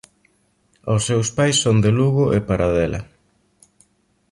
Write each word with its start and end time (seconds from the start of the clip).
Os 0.93 1.01
seus 1.07 1.27
pais 1.37 1.57
son 1.63 1.77
de 1.83 1.91
Lugo 1.97 2.25
e 2.37 2.39
Paradela. 2.49 3.01